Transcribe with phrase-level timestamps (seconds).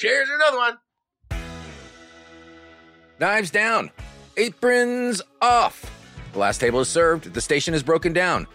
[0.00, 0.78] Cheers, another one.
[3.18, 3.90] Knives down.
[4.38, 5.84] Aprons off.
[6.32, 7.34] The last table is served.
[7.34, 8.46] The station is broken down.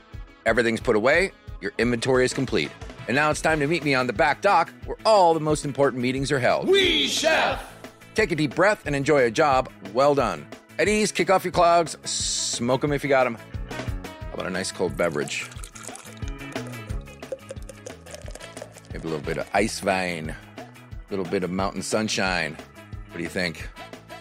[0.47, 1.33] Everything's put away.
[1.61, 2.71] Your inventory is complete.
[3.07, 5.65] And now it's time to meet me on the back dock where all the most
[5.65, 6.67] important meetings are held.
[6.67, 7.63] We chef.
[8.15, 10.47] Take a deep breath and enjoy a job well done.
[10.79, 13.37] At ease, kick off your clogs, smoke them if you got them.
[13.69, 15.47] How about a nice cold beverage?
[18.91, 20.44] Maybe a little bit of ice vine, a
[21.09, 22.57] little bit of mountain sunshine.
[23.09, 23.69] What do you think?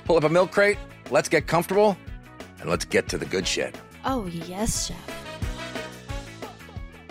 [0.05, 0.79] Pull up a milk crate,
[1.11, 1.97] let's get comfortable,
[2.61, 3.77] and let's get to the good shit.
[4.05, 5.25] Oh, yes, chef.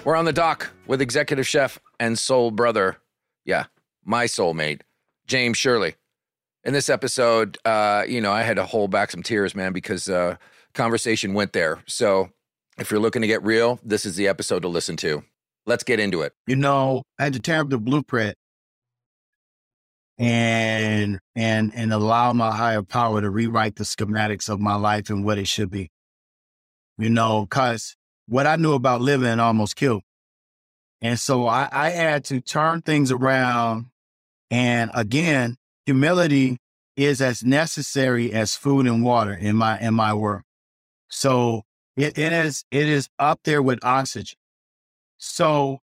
[0.06, 2.98] We're on the dock with executive chef and soul brother.
[3.46, 3.66] Yeah,
[4.04, 4.82] my soulmate,
[5.28, 5.96] James Shirley.
[6.66, 10.10] In this episode, uh, you know, I had to hold back some tears, man, because
[10.10, 10.36] uh,
[10.74, 11.84] conversation went there.
[11.88, 12.30] So
[12.78, 15.24] if you're looking to get real, this is the episode to listen to.
[15.66, 16.34] Let's get into it.
[16.48, 18.36] You know, I had to tear up the blueprint
[20.18, 25.26] and and and allow my higher power to rewrite the schematics of my life and
[25.26, 25.92] what it should be.
[26.98, 27.96] You know, because
[28.28, 30.04] what I knew about living almost killed.
[31.02, 33.88] And so I, I had to turn things around.
[34.50, 36.58] And again, humility
[36.96, 40.44] is as necessary as food and water in my in my work.
[41.10, 41.64] So
[41.98, 44.38] it, it is it is up there with oxygen.
[45.18, 45.80] So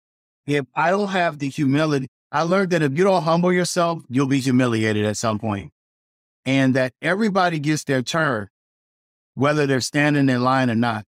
[0.47, 4.27] if I don't have the humility, I learned that if you don't humble yourself, you'll
[4.27, 5.71] be humiliated at some point.
[6.45, 8.47] And that everybody gets their turn,
[9.35, 11.05] whether they're standing in line or not.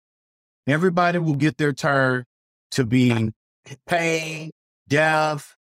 [0.66, 2.24] Everybody will get their turn
[2.72, 3.32] to being
[3.86, 4.50] pain,
[4.88, 5.56] death,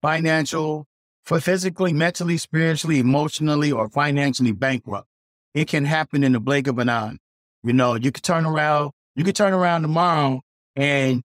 [0.00, 0.86] financial,
[1.24, 5.06] for physically, mentally, spiritually, emotionally, or financially bankrupt.
[5.54, 7.16] It can happen in the blink of an eye.
[7.62, 10.40] You know, you could turn around, you could turn around tomorrow
[10.76, 11.22] and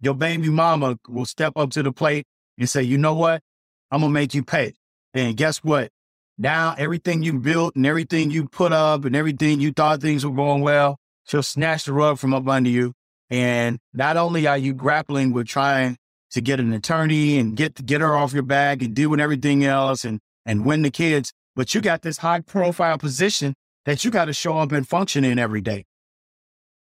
[0.00, 2.26] your baby mama will step up to the plate
[2.58, 3.42] and say, you know what?
[3.90, 4.74] I'm gonna make you pay.
[5.14, 5.90] And guess what?
[6.38, 10.32] Now everything you built and everything you put up and everything you thought things were
[10.32, 12.94] going well, she'll snatch the rug from up under you.
[13.30, 15.96] And not only are you grappling with trying
[16.30, 20.04] to get an attorney and get get her off your back and doing everything else
[20.04, 24.26] and and win the kids, but you got this high profile position that you got
[24.26, 25.84] to show up and function in every day.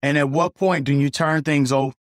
[0.01, 1.93] And at what point do you turn things over?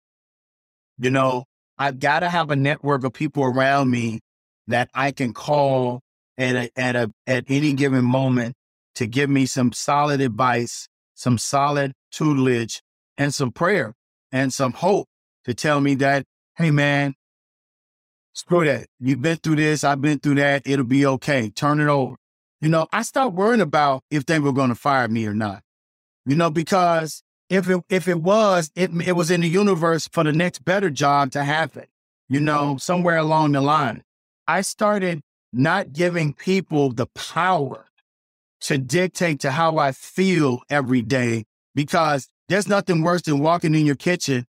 [0.99, 1.45] You know,
[1.79, 4.21] I've got to have a network of people around me
[4.69, 6.01] that I can call
[6.39, 8.55] at a, at a at any given moment
[8.95, 12.83] to give me some solid advice, some solid tutelage,
[13.17, 13.95] and some prayer
[14.31, 15.09] and some hope
[15.45, 16.25] to tell me that,
[16.57, 17.15] hey man,
[18.33, 18.87] screw that.
[19.01, 20.63] You've been through this, I've been through that.
[20.65, 21.51] It'll be okay.
[21.51, 22.17] Turn it over.
[22.61, 25.63] You know, I stopped worrying about if they were to fire me or not.
[26.25, 30.25] You know, because if it if it was, it it was in the universe for
[30.25, 31.85] the next better job to happen.
[32.31, 34.03] You know, somewhere along the line,
[34.49, 35.21] I started
[35.53, 37.85] not giving people the power
[38.63, 43.85] to dictate to how I feel every day because there's nothing worse than walking in
[43.85, 44.47] your kitchen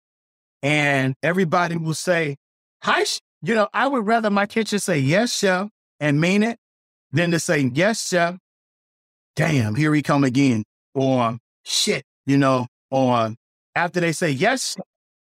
[0.61, 2.37] and everybody will say,
[2.83, 3.05] "Hi,"
[3.43, 3.69] you know.
[3.73, 5.69] I would rather my kitchen say "Yes, chef"
[6.01, 6.59] and mean it
[7.13, 8.39] than to say "Yes, chef."
[9.37, 10.65] Damn, here he come again,
[10.95, 13.35] or shit, you know, or
[13.75, 14.77] after they say yes,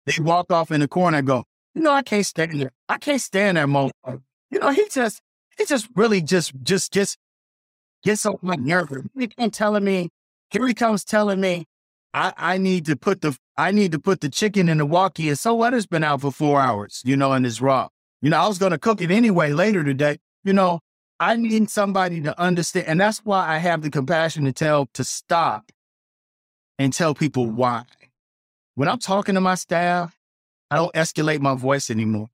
[0.07, 1.45] they walk off in the corner and go,
[1.75, 2.73] you know, I can't stand there.
[2.89, 4.23] I can't stand that motherfucker.
[4.51, 5.21] You know, he just,
[5.59, 7.19] he just really just, just, just
[8.03, 8.93] gets on my nerves.
[9.19, 10.11] He telling me,
[10.51, 11.65] here he comes telling me,
[12.13, 15.29] I, I need to put the, I need to put the chicken in the walkie.
[15.29, 15.75] And so what?
[15.75, 17.89] It's been out for four hours, you know, and it's raw.
[18.23, 20.19] You know, I was going to cook it anyway later today.
[20.45, 20.81] You know,
[21.19, 22.87] I need somebody to understand.
[22.87, 25.73] And that's why I have the compassion to tell to stop
[26.79, 27.85] and tell people why.
[28.75, 30.17] When I'm talking to my staff,
[30.71, 32.29] I don't escalate my voice anymore.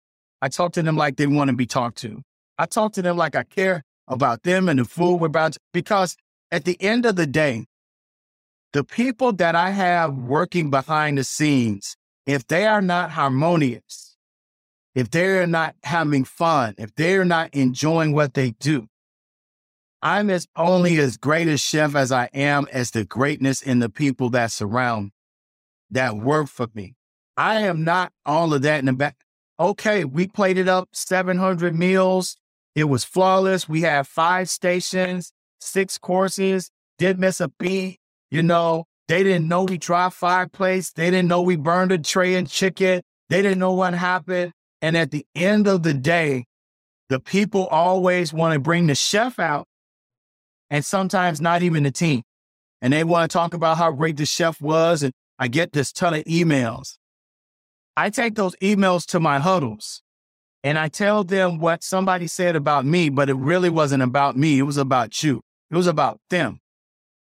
[0.41, 2.21] I talk to them like they want to be talked to.
[2.57, 5.59] I talk to them like I care about them and the food we're about to,
[5.73, 6.15] because
[6.51, 7.65] at the end of the day,
[8.73, 11.95] the people that I have working behind the scenes,
[12.25, 14.15] if they are not harmonious,
[14.93, 18.87] if they're not having fun, if they're not enjoying what they do,
[20.01, 23.89] I'm as only as great a chef as I am as the greatness in the
[23.89, 25.11] people that surround
[25.89, 26.95] that work for me.
[27.35, 29.17] I am not all of that in the back.
[29.59, 32.37] Okay, we plated up 700 meals.
[32.75, 33.67] It was flawless.
[33.67, 36.69] We had five stations, six courses,
[36.99, 37.99] didn't miss a beat.
[38.29, 40.91] You know, they didn't know we dropped fireplace.
[40.91, 43.01] They didn't know we burned a tray of chicken.
[43.29, 44.51] They didn't know what happened.
[44.81, 46.45] And at the end of the day,
[47.09, 49.67] the people always want to bring the chef out
[50.69, 52.23] and sometimes not even the team.
[52.81, 55.03] And they want to talk about how great the chef was.
[55.03, 56.97] And I get this ton of emails.
[57.95, 60.03] I take those emails to my huddles
[60.63, 64.59] and I tell them what somebody said about me, but it really wasn't about me.
[64.59, 65.41] It was about you.
[65.71, 66.59] It was about them.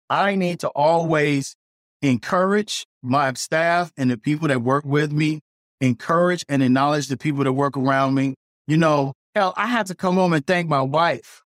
[0.09, 1.57] I need to always
[2.03, 5.41] encourage my staff and the people that work with me,
[5.81, 8.35] encourage and acknowledge the people that work around me.
[8.67, 11.43] You know, hell, I had to come home and thank my wife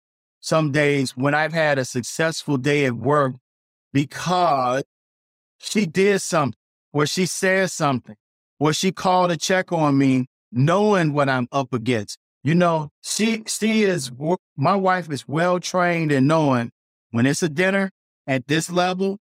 [0.40, 3.34] some days when I've had a successful day at work
[3.92, 4.84] because
[5.58, 6.58] she did something,
[6.92, 8.16] where she said something,
[8.58, 12.18] where she called a check on me, knowing what I'm up against.
[12.42, 14.10] You know, she she is
[14.56, 16.72] my wife is well trained in knowing
[17.10, 17.90] when it's a dinner
[18.26, 19.18] at this level,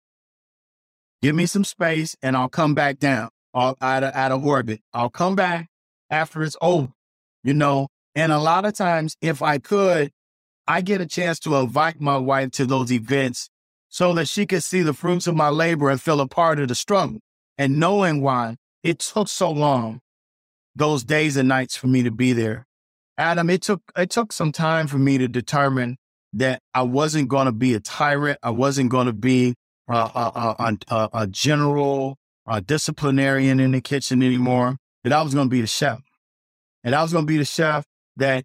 [1.22, 4.82] give me some space and I'll come back down out of, out of orbit.
[4.94, 5.68] I'll come back
[6.10, 6.92] after it's over,
[7.44, 7.88] you know.
[8.14, 10.12] And a lot of times, if I could,
[10.68, 13.50] I get a chance to invite my wife to those events
[13.90, 16.68] so that she could see the fruits of my labor and feel a part of
[16.68, 17.20] the struggle.
[17.58, 20.02] And knowing why it took so long,
[20.76, 22.66] those days and nights for me to be there.
[23.18, 25.98] Adam, it took it took some time for me to determine
[26.34, 28.38] that I wasn't going to be a tyrant.
[28.44, 29.56] I wasn't going to be
[29.90, 34.78] a, a, a, a general, a disciplinarian in the kitchen anymore.
[35.04, 36.00] That I was going to be the chef,
[36.84, 37.86] and I was going to be the chef
[38.18, 38.44] that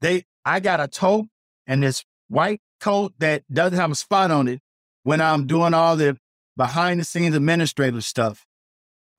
[0.00, 0.24] they.
[0.44, 1.26] I got a tote
[1.70, 4.60] and this white coat that doesn't have a spot on it
[5.04, 6.18] when I'm doing all the
[6.56, 8.44] behind the scenes administrative stuff.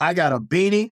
[0.01, 0.89] I got a beanie,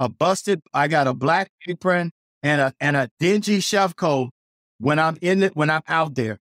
[0.00, 2.10] a busted, I got a black apron
[2.42, 4.30] and a and a dingy chef coat
[4.78, 6.38] when I'm in it, when I'm out there.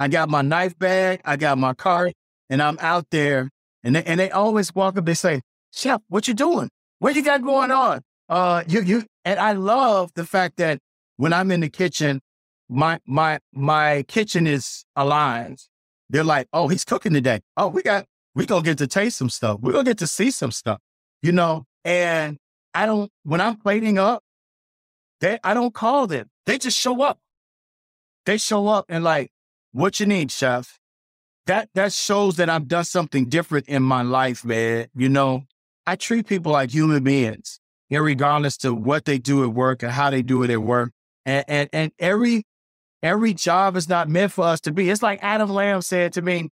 [0.00, 2.12] I got my knife bag, I got my cart,
[2.50, 3.48] and I'm out there.
[3.84, 5.42] And they, and they always walk up, they say,
[5.72, 6.70] Chef, what you doing?
[6.98, 8.02] What you got going on?
[8.28, 10.80] Uh, you, you, and I love the fact that
[11.16, 12.20] when I'm in the kitchen,
[12.68, 15.60] my, my, my kitchen is aligned.
[16.10, 17.40] They're like, oh, he's cooking today.
[17.56, 19.60] Oh, we got, we gonna get to taste some stuff.
[19.60, 20.80] We're gonna get to see some stuff,
[21.22, 21.64] you know?
[21.84, 22.38] And
[22.74, 24.22] I don't, when I'm plating up,
[25.20, 26.28] they, I don't call them.
[26.46, 27.18] They just show up.
[28.24, 29.30] They show up and like,
[29.72, 30.78] what you need, chef?
[31.46, 34.88] That that shows that I've done something different in my life, man.
[34.94, 35.44] You know,
[35.86, 37.58] I treat people like human beings,
[37.90, 40.92] regardless to what they do at work and how they do it at work.
[41.24, 42.44] And and and every
[43.02, 44.90] every job is not meant for us to be.
[44.90, 46.48] It's like Adam Lamb said to me,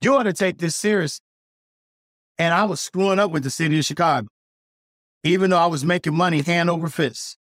[0.00, 1.20] you ought to take this serious.
[2.38, 4.28] And I was screwing up with the city of Chicago,
[5.24, 7.36] even though I was making money hand over fist.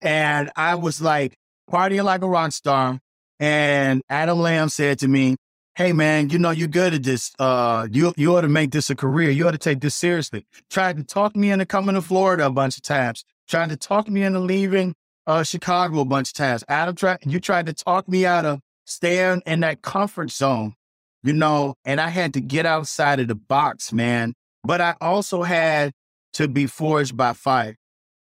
[0.00, 1.34] And I was like
[1.70, 2.98] partying like a rock star,
[3.38, 5.36] and Adam Lamb said to me,
[5.74, 7.32] Hey man, you know, you're good at this.
[7.38, 9.30] Uh, you, you ought to make this a career.
[9.30, 10.44] You ought to take this seriously.
[10.70, 13.24] Tried to talk me into coming to Florida a bunch of times.
[13.46, 14.94] Tried to talk me into leaving
[15.28, 16.64] uh, Chicago a bunch of times.
[16.68, 20.74] Adam tried, you tried to talk me out of staying in that comfort zone,
[21.22, 24.34] you know, and I had to get outside of the box, man.
[24.64, 25.92] But I also had
[26.32, 27.76] to be forged by fire.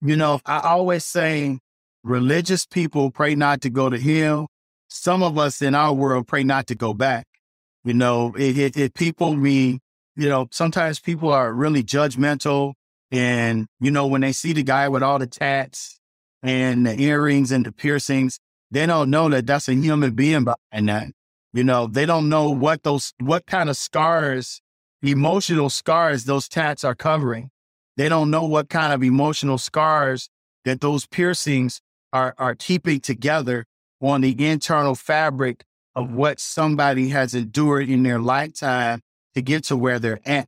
[0.01, 1.59] You know, I always say
[2.03, 4.47] religious people pray not to go to hell
[4.89, 7.27] some of us in our world pray not to go back.
[7.83, 9.79] You know, it, it, it people we,
[10.15, 12.73] you know, sometimes people are really judgmental.
[13.11, 15.98] And, you know, when they see the guy with all the tats
[16.43, 18.39] and the earrings and the piercings,
[18.71, 21.07] they don't know that that's a human being behind that.
[21.53, 24.61] You know, they don't know what those, what kind of scars,
[25.01, 27.49] emotional scars those tats are covering.
[27.97, 30.29] They don't know what kind of emotional scars
[30.65, 31.81] that those piercings
[32.13, 33.65] are, are keeping together
[34.01, 35.63] on the internal fabric
[35.95, 39.01] of what somebody has endured in their lifetime
[39.33, 40.47] to get to where they're at.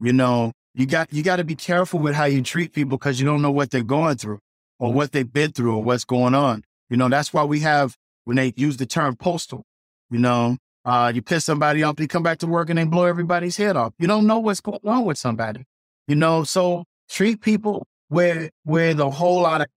[0.00, 3.20] You know, you got you got to be careful with how you treat people because
[3.20, 4.38] you don't know what they're going through
[4.82, 6.64] or what they've been through or what's going on.
[6.90, 9.64] You know, that's why we have when they use the term postal.
[10.10, 13.04] You know, uh, you piss somebody off, they come back to work and they blow
[13.04, 13.94] everybody's head off.
[13.98, 15.64] You don't know what's going on with somebody.
[16.08, 19.68] You know, so treat people with with a whole lot of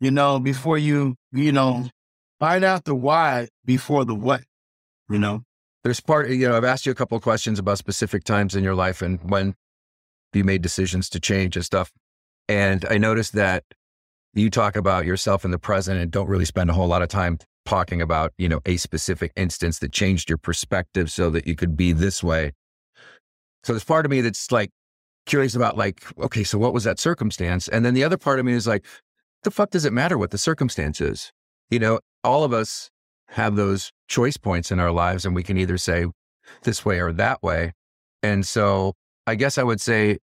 [0.00, 1.88] you know before you you know
[2.42, 4.42] Find out the why before the what,
[5.08, 5.44] you know?
[5.84, 8.64] There's part, you know, I've asked you a couple of questions about specific times in
[8.64, 9.54] your life and when
[10.32, 11.92] you made decisions to change and stuff.
[12.48, 13.62] And I noticed that
[14.34, 17.08] you talk about yourself in the present and don't really spend a whole lot of
[17.08, 21.54] time talking about, you know, a specific instance that changed your perspective so that you
[21.54, 22.52] could be this way.
[23.64, 24.70] So there's part of me that's like
[25.26, 27.68] curious about like, okay, so what was that circumstance?
[27.68, 28.84] And then the other part of me is like,
[29.44, 31.32] the fuck does it matter what the circumstance is?
[31.70, 32.90] You know, all of us
[33.28, 36.06] have those choice points in our lives, and we can either say
[36.64, 37.72] this way or that way.
[38.22, 38.94] And so
[39.26, 40.18] I guess I would say,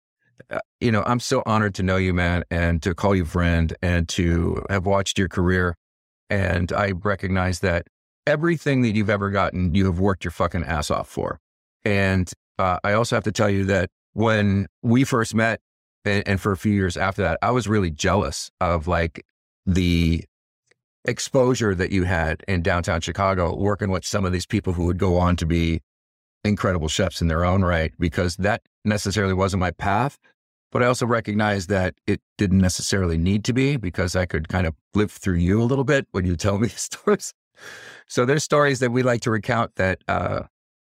[0.79, 4.07] you know, I'm so honored to know you, man, and to call you friend and
[4.09, 5.75] to have watched your career.
[6.29, 7.87] And I recognize that
[8.25, 11.39] everything that you've ever gotten, you have worked your fucking ass off for.
[11.85, 15.59] And uh, I also have to tell you that when we first met,
[16.05, 19.25] and, and for a few years after that, I was really jealous of like
[19.65, 20.23] the
[21.05, 24.97] exposure that you had in downtown Chicago, working with some of these people who would
[24.97, 25.81] go on to be
[26.47, 30.17] incredible chefs in their own right, because that necessarily wasn't my path.
[30.71, 34.67] But I also recognized that it didn't necessarily need to be because I could kind
[34.67, 37.33] of live through you a little bit when you tell me stories.
[38.07, 40.43] So there's stories that we like to recount that uh,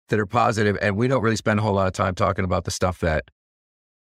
[0.09, 2.65] that are positive, and we don't really spend a whole lot of time talking about
[2.65, 3.29] the stuff that,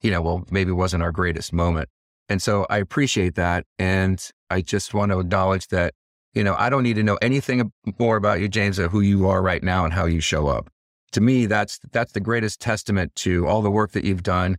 [0.02, 1.88] you know, well, maybe wasn't our greatest moment.
[2.28, 5.94] And so I appreciate that, and I just want to acknowledge that,
[6.34, 9.28] you know, I don't need to know anything more about you, James, of who you
[9.28, 10.70] are right now and how you show up.
[11.12, 14.56] To me, that's that's the greatest testament to all the work that you've done.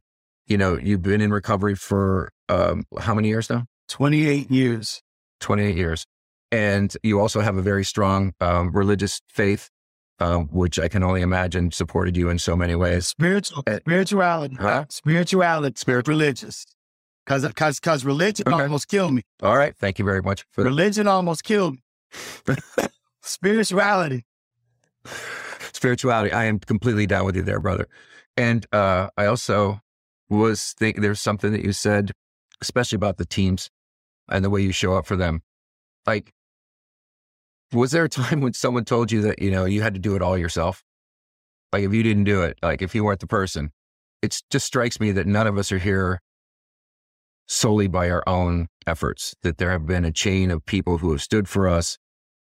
[0.48, 3.65] You know, you've been in recovery for um, how many years now?
[3.89, 5.01] 28 years.
[5.39, 6.05] 28 years.
[6.51, 9.69] And you also have a very strong um, religious faith
[10.19, 13.07] uh, which I can only imagine supported you in so many ways.
[13.07, 14.86] Spiritual, uh, spirituality, huh?
[14.89, 16.65] spirituality, spirit, religious.
[17.25, 18.63] Cause, cause, cause religion okay.
[18.63, 19.24] almost killed me.
[19.41, 19.75] All right.
[19.77, 20.45] Thank you very much.
[20.51, 22.55] For religion almost killed me.
[23.22, 24.25] spirituality.
[25.83, 26.31] Spirituality.
[26.31, 27.89] I am completely down with you there, brother.
[28.37, 29.81] And uh, I also
[30.29, 32.13] was thinking there's something that you said,
[32.61, 33.69] especially about the teams
[34.29, 35.41] and the way you show up for them.
[36.07, 36.31] Like
[37.73, 40.15] was there a time when someone told you that, you know, you had to do
[40.15, 40.81] it all yourself?
[41.73, 43.73] Like if you didn't do it, like if you weren't the person,
[44.21, 46.21] it just strikes me that none of us are here
[47.45, 51.21] solely by our own efforts, that there have been a chain of people who have
[51.21, 51.97] stood for us,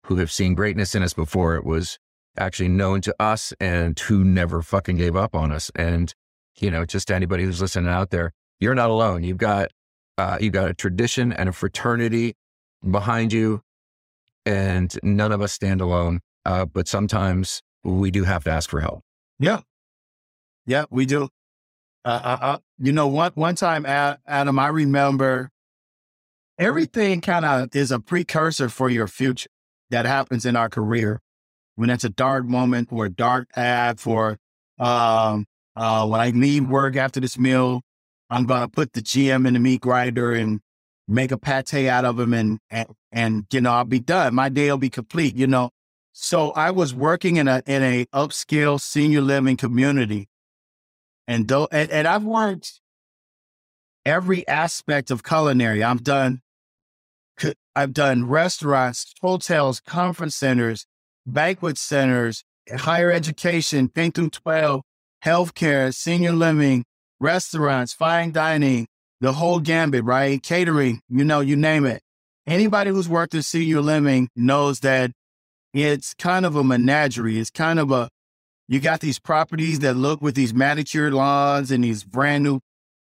[0.06, 1.98] who have seen greatness in us before it was
[2.38, 5.72] actually known to us and who never fucking gave up on us.
[5.76, 6.14] And,
[6.60, 9.24] you know, just anybody who's listening out there, you're not alone.
[9.24, 9.72] You've got,
[10.18, 12.36] uh, you've got a tradition and a fraternity
[12.90, 13.62] behind you
[14.46, 16.22] and none of us stand alone.
[16.46, 19.04] Uh, but sometimes we do have to ask for help.
[19.40, 19.62] Yeah.
[20.66, 21.30] Yeah, we do.
[22.06, 25.50] Uh, uh, uh you know, one, one time, Adam, I remember
[26.58, 29.50] everything kind of is a precursor for your future
[29.90, 31.20] that happens in our career.
[31.76, 34.38] When it's a dark moment or a dark ad for
[34.80, 37.82] um, uh, when I leave work after this meal,
[38.30, 40.60] I'm to put the GM in the meat grinder and
[41.08, 44.34] make a pate out of them and, and, and, you know, I'll be done.
[44.34, 45.70] My day will be complete, you know.
[46.14, 50.30] So I was working in a, in a upscale senior living community.
[51.28, 52.80] And though, and, and I've worked
[54.06, 55.84] every aspect of culinary.
[55.84, 56.42] I've done,
[57.76, 60.86] I've done restaurants, hotels, conference centers,
[61.26, 64.82] banquet centers, higher education, K through 12,
[65.24, 66.84] healthcare, senior living,
[67.20, 68.88] restaurants, fine dining,
[69.20, 70.42] the whole gambit, right?
[70.42, 72.02] Catering, you know, you name it.
[72.48, 75.12] Anybody who's worked in senior living knows that
[75.74, 77.40] it's kind of a menagerie.
[77.40, 78.10] It's kind of a,
[78.68, 82.60] you got these properties that look with these manicured lawns and these brand new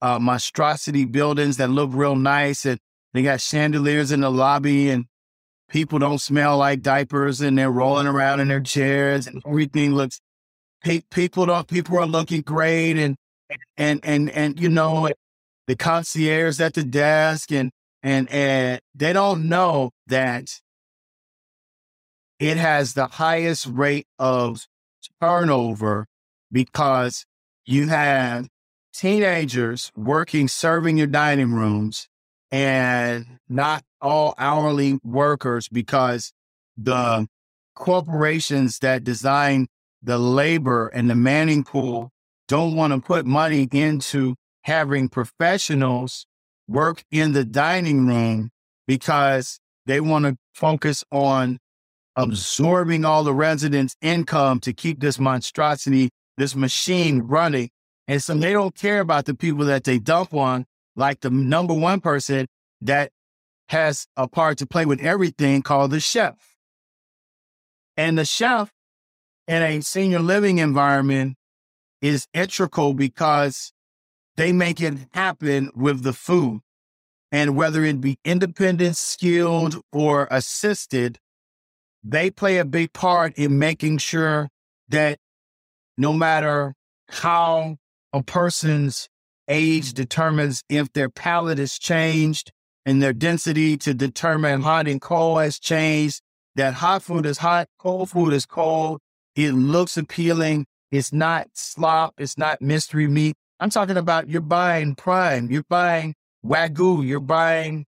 [0.03, 2.67] uh, monstrosity buildings that look real nice.
[2.67, 2.79] And
[3.15, 5.07] they got chandeliers in the lobby and
[5.75, 10.21] people don't smell like diapers and they're rolling around in their chairs and everything looks,
[11.11, 12.97] people don't, people are looking great.
[12.97, 13.17] And,
[13.77, 15.11] and, and, and, you know,
[15.67, 17.73] the concierge at the desk and
[18.05, 20.61] and and they don't know that
[22.39, 24.67] it has the highest rate of
[25.23, 26.07] turnover
[26.53, 27.25] because
[27.65, 28.47] you have
[28.93, 32.09] teenagers working serving your dining rooms
[32.55, 36.33] and not all hourly workers because
[36.77, 37.27] the
[37.75, 39.67] corporations that design
[40.05, 42.13] the labor and the manning pool
[42.47, 46.27] don't want to put money into having professionals
[46.69, 48.51] work in the dining room
[48.87, 51.59] because they want to focus on
[52.15, 57.69] absorbing all the residents' income to keep this monstrosity, this machine running.
[58.07, 61.75] And so they don't care about the people that they dump on, like the number
[61.75, 62.47] one person
[62.81, 63.11] that
[63.69, 66.57] has a part to play with everything called the chef.
[67.97, 68.71] And the chef
[69.47, 71.37] in a senior living environment
[72.03, 73.73] is integral because
[74.37, 76.61] they make it happen with the food.
[77.33, 81.19] And whether it be independent, skilled, or assisted,
[82.03, 84.49] they play a big part in making sure
[84.89, 85.19] that
[85.97, 86.75] no matter
[87.09, 87.77] how
[88.13, 89.09] a person's
[89.49, 92.53] age determines if their palate is changed
[92.87, 96.21] and their density to determine hot and cold has changed,
[96.57, 99.01] that hot food is hot, cold food is cold.
[99.35, 100.67] It looks appealing.
[100.91, 102.15] It's not slop.
[102.19, 103.35] It's not mystery meat.
[103.61, 107.87] I'm talking about you're buying prime, you're buying wagyu, you're buying,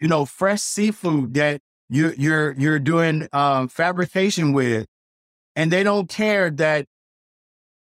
[0.00, 4.86] you know, fresh seafood that you're you're you're doing um, fabrication with,
[5.54, 6.86] and they don't care that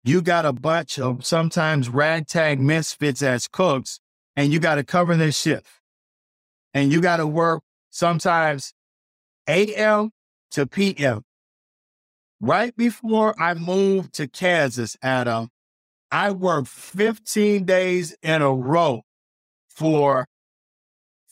[0.04, 4.00] you got a bunch of sometimes ragtag misfits as cooks,
[4.36, 5.68] and you got to cover their shift,
[6.74, 8.74] and you got to work sometimes
[9.48, 10.12] AM
[10.52, 11.24] to PM.
[12.42, 15.50] Right before I moved to Kansas, Adam,
[16.12, 19.02] I worked 15 days in a row
[19.68, 20.26] for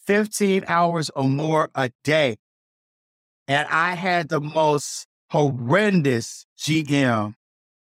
[0.06, 2.38] 15 hours or more a day.
[3.48, 7.37] And I had the most horrendous GM.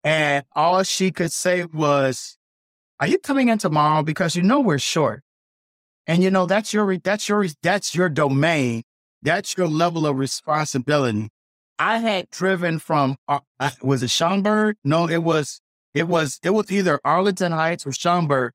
[0.08, 2.38] And all she could say was,
[3.02, 4.04] Are you coming in tomorrow?
[4.04, 5.22] Because you know we're short.
[6.08, 8.84] And you know, that's your that's your that's your domain.
[9.22, 11.28] That's your level of responsibility.
[11.78, 14.78] I had driven from uh, uh was it Schaumburg?
[14.82, 15.60] No, it was
[15.94, 18.54] it was it was either Arlington Heights or Schaumburg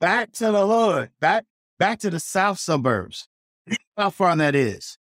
[0.00, 1.44] back to the hood, back
[1.78, 3.28] back to the south suburbs.
[3.98, 4.96] How far that is?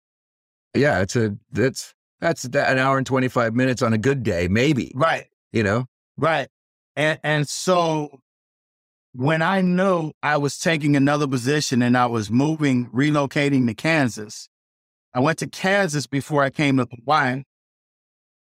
[0.73, 4.47] Yeah, it's a that's that's an hour and twenty five minutes on a good day,
[4.47, 4.93] maybe.
[4.95, 5.25] Right.
[5.51, 5.85] You know.
[6.17, 6.47] Right.
[6.95, 8.19] And and so
[9.13, 14.49] when I knew I was taking another position and I was moving, relocating to Kansas,
[15.13, 17.43] I went to Kansas before I came to Hawaii.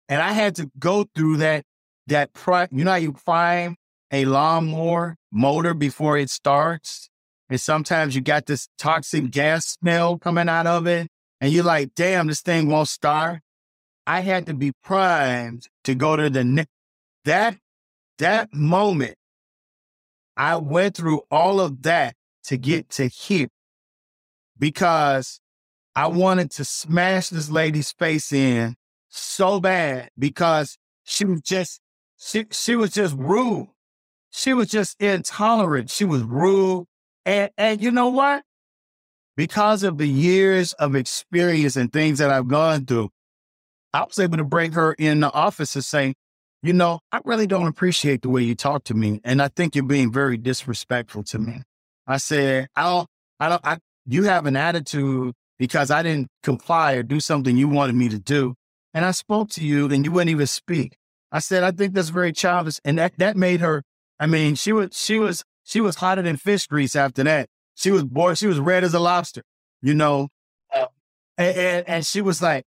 [0.08, 1.64] And I had to go through that,
[2.06, 3.76] that, pri- you know you prime
[4.12, 7.08] a lawnmower motor before it starts?
[7.48, 11.08] And sometimes you got this toxic gas smell coming out of it.
[11.40, 13.40] And you're like, damn, this thing won't start.
[14.06, 16.70] I had to be primed to go to the next.
[17.26, 17.59] That,
[18.18, 19.16] that moment
[20.37, 22.14] I went through all of that
[22.45, 23.49] to get to here
[24.59, 25.40] because
[25.95, 28.76] I wanted to smash this lady's face in
[29.09, 31.80] so bad because she was just
[32.18, 33.68] she she was just rude.
[34.30, 35.90] She was just intolerant.
[35.90, 36.87] She was rude.
[37.25, 38.45] And and you know what?
[39.37, 43.11] Because of the years of experience and things that I've gone through,
[43.92, 46.14] I was able to bring her in the office and say,
[46.62, 49.20] you know, I really don't appreciate the way you talk to me.
[49.25, 51.62] And I think you're being very disrespectful to me.
[52.06, 53.08] I said, I don't,
[53.38, 57.68] I don't, I, you have an attitude because I didn't comply or do something you
[57.68, 58.54] wanted me to do.
[58.94, 60.96] And I spoke to you and you wouldn't even speak.
[61.30, 62.80] I said, I think that's very childish.
[62.84, 63.82] And that, that made her,
[64.19, 67.49] I mean, she was, she was, she was hotter than fish grease after that.
[67.75, 69.42] She was boy, she was red as a lobster,
[69.82, 70.28] you know.
[70.73, 72.64] And, and, and she was like,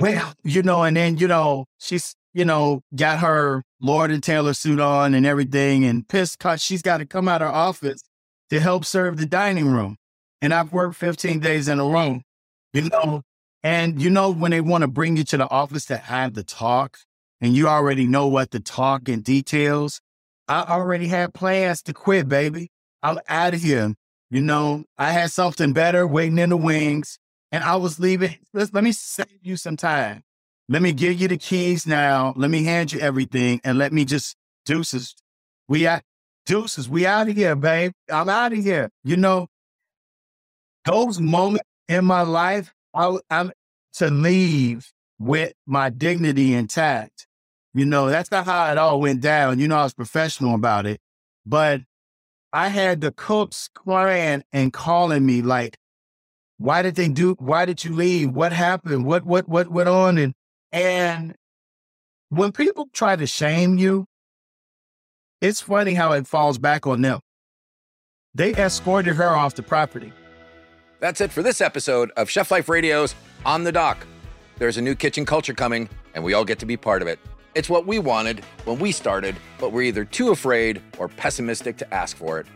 [0.00, 4.54] well, you know, and then, you know, she's, you know, got her Lord and Taylor
[4.54, 8.00] suit on and everything and pissed because she's got to come out of her office
[8.50, 9.96] to help serve the dining room.
[10.40, 12.20] And I've worked 15 days in a row,
[12.72, 13.22] you know,
[13.64, 16.44] and you know, when they want to bring you to the office to have the
[16.44, 16.98] talk
[17.40, 20.00] and you already know what the talk and details,
[20.46, 22.70] I already had plans to quit, baby.
[23.02, 23.94] I'm out of here.
[24.30, 27.18] You know, I had something better waiting in the wings
[27.50, 28.36] and I was leaving.
[28.54, 30.22] Let, let me save you some time.
[30.68, 32.34] Let me give you the keys now.
[32.36, 35.14] Let me hand you everything and let me just deuces.
[35.66, 36.02] We out
[36.44, 36.88] deuces.
[36.88, 37.92] We out of here, babe.
[38.10, 38.90] I'm out of here.
[39.02, 39.48] You know,
[40.84, 43.52] those moments in my life, I, I'm
[43.94, 47.26] to leave with my dignity intact.
[47.74, 49.58] You know, that's not how it all went down.
[49.58, 51.00] You know, I was professional about it,
[51.46, 51.82] but
[52.52, 55.76] I had the cooks crying and calling me like,
[56.56, 58.30] why did they do, why did you leave?
[58.30, 59.04] What happened?
[59.04, 60.18] What, what, what went on?
[60.18, 60.34] And
[60.72, 61.34] and
[62.30, 64.06] when people try to shame you,
[65.40, 67.20] it's funny how it falls back on them.
[68.34, 70.12] They escorted her off the property.
[71.00, 73.14] That's it for this episode of Chef Life Radio's
[73.46, 74.06] On the Dock.
[74.58, 77.20] There's a new kitchen culture coming, and we all get to be part of it.
[77.54, 81.94] It's what we wanted when we started, but we're either too afraid or pessimistic to
[81.94, 82.46] ask for it.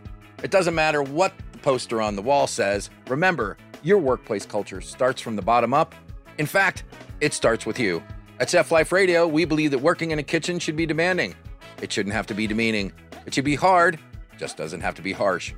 [0.42, 2.90] It doesn't matter what the poster on the wall says.
[3.08, 5.94] Remember, your workplace culture starts from the bottom up.
[6.38, 6.84] In fact,
[7.22, 8.02] it starts with you.
[8.40, 11.36] At Chef Life Radio, we believe that working in a kitchen should be demanding.
[11.80, 12.92] It shouldn't have to be demeaning.
[13.24, 13.98] It should be hard,
[14.36, 15.54] just doesn't have to be harsh.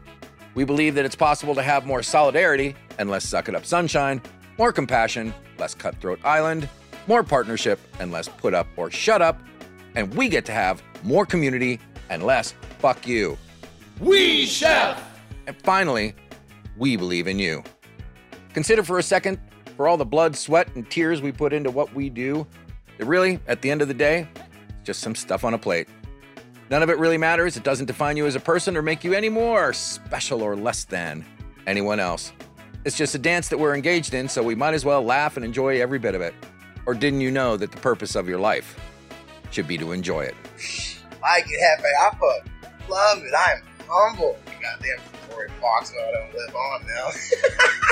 [0.55, 4.21] We believe that it's possible to have more solidarity and less suck it up sunshine,
[4.59, 6.69] more compassion, less cutthroat island,
[7.07, 9.41] more partnership and less put up or shut up,
[9.95, 13.39] and we get to have more community and less fuck you.
[14.01, 15.03] We chef!
[15.47, 16.15] And finally,
[16.77, 17.65] we believe in you.
[18.53, 19.41] Consider for a second
[19.77, 22.47] for all the blood, sweat, and tears we put into what we do,
[22.99, 25.89] it really, at the end of the day, it's just some stuff on a plate.
[26.71, 27.57] None of it really matters.
[27.57, 30.85] It doesn't define you as a person or make you any more special or less
[30.85, 31.25] than
[31.67, 32.33] anyone else.
[32.85, 35.45] It's just a dance that we're engaged in, so we might as well laugh and
[35.45, 36.35] enjoy every bit of it.
[36.87, 38.79] Or didn't you know that the purpose of your life
[39.51, 40.35] should be to enjoy it?
[41.23, 41.85] I get happy.
[41.85, 43.35] I fuck love it.
[43.35, 44.37] I am humble.
[44.61, 44.99] Goddamn
[45.31, 47.11] Tory Fox, I don't live on now.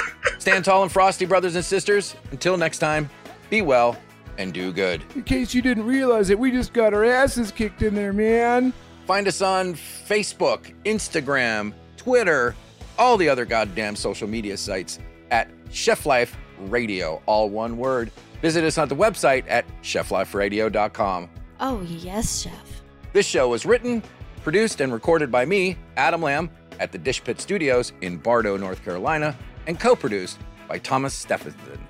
[0.43, 2.17] Stand tall and frosty, brothers and sisters.
[2.33, 3.09] Until next time,
[3.49, 3.97] be well
[4.39, 5.05] and do good.
[5.15, 8.73] In case you didn't realize it, we just got our asses kicked in there, man.
[9.07, 12.57] Find us on Facebook, Instagram, Twitter,
[12.99, 14.99] all the other goddamn social media sites
[15.31, 18.11] at Chef Life Radio, all one word.
[18.41, 21.31] Visit us on the website at chefliferadio.com.
[21.61, 22.83] Oh, yes, chef.
[23.13, 24.03] This show was written,
[24.43, 26.51] produced, and recorded by me, Adam Lamb,
[26.81, 31.87] at the Dish Pit Studios in Bardo, North Carolina, and co produced by Thomas Stephenson.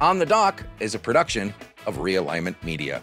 [0.00, 1.54] On the Dock is a production
[1.86, 3.02] of Realignment Media.